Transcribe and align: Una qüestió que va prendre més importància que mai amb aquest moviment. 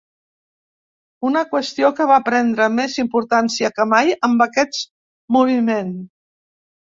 Una 1.31 1.43
qüestió 1.51 1.91
que 1.99 2.07
va 2.11 2.17
prendre 2.29 2.67
més 2.77 2.95
importància 3.03 3.71
que 3.77 3.87
mai 3.93 4.17
amb 4.29 4.43
aquest 4.47 4.81
moviment. 5.39 5.95